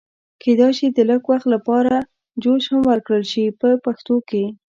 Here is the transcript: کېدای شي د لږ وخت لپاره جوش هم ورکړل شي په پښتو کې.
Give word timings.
کېدای 0.41 0.71
شي 0.77 0.87
د 0.91 0.99
لږ 1.09 1.21
وخت 1.31 1.47
لپاره 1.55 1.93
جوش 2.43 2.63
هم 2.71 2.81
ورکړل 2.91 3.23
شي 3.31 3.43
په 3.59 3.69
پښتو 3.85 4.15
کې. 4.29 4.43